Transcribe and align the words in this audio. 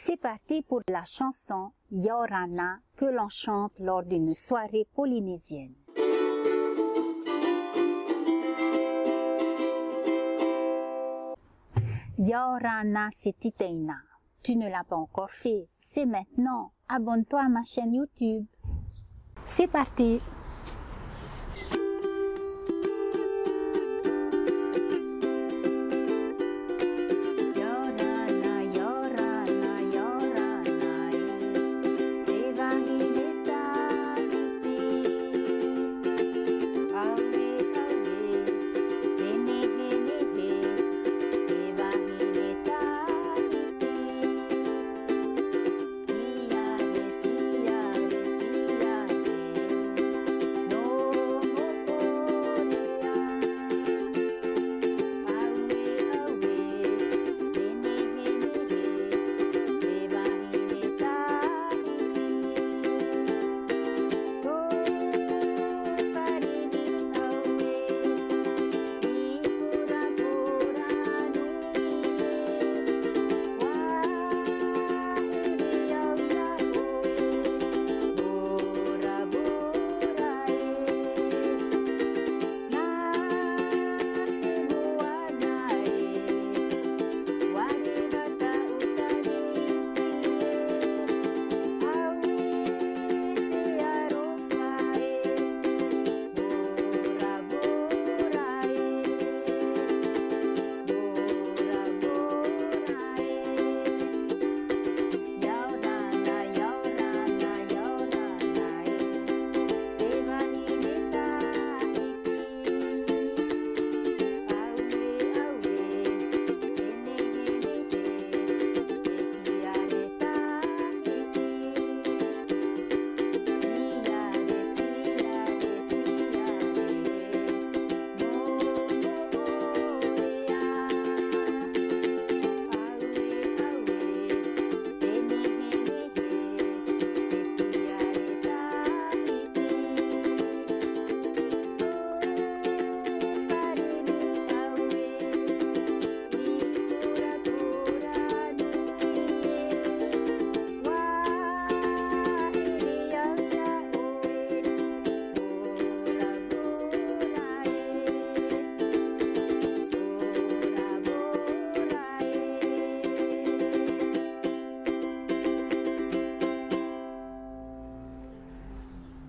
C'est 0.00 0.16
parti 0.16 0.62
pour 0.62 0.80
la 0.88 1.02
chanson 1.04 1.72
Yorana 1.90 2.78
que 2.96 3.06
l'on 3.06 3.28
chante 3.28 3.72
lors 3.80 4.04
d'une 4.04 4.32
soirée 4.32 4.86
polynésienne. 4.94 5.74
Yorana 12.16 13.08
Setiteina. 13.10 13.96
Tu 14.44 14.54
ne 14.54 14.68
l'as 14.70 14.84
pas 14.84 14.94
encore 14.94 15.32
fait, 15.32 15.66
c'est 15.80 16.06
maintenant. 16.06 16.70
Abonne-toi 16.88 17.40
à 17.40 17.48
ma 17.48 17.64
chaîne 17.64 17.94
YouTube. 17.94 18.46
C'est 19.44 19.66
parti. 19.66 20.20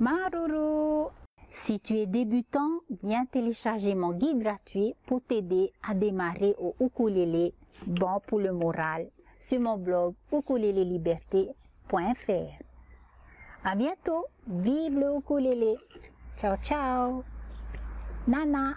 Maruru 0.00 1.10
Si 1.50 1.80
tu 1.80 1.94
es 1.94 2.06
débutant, 2.06 2.70
viens 3.02 3.24
télécharger 3.26 3.96
mon 3.96 4.12
guide 4.12 4.38
gratuit 4.38 4.94
pour 5.06 5.20
t'aider 5.22 5.72
à 5.82 5.94
démarrer 5.94 6.54
au 6.60 6.76
ukulélé 6.80 7.52
bon 7.86 8.20
pour 8.26 8.38
le 8.38 8.52
moral 8.52 9.08
sur 9.40 9.58
mon 9.60 9.76
blog 9.76 10.14
ukuléleliberté.fr. 10.32 12.62
À 13.64 13.74
bientôt, 13.74 14.26
vive 14.46 15.00
le 15.00 15.16
ukulélé. 15.16 15.76
Ciao 16.36 16.56
ciao. 16.62 17.24
Nana 18.28 18.74